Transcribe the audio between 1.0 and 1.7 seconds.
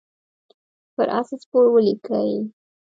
آس سپور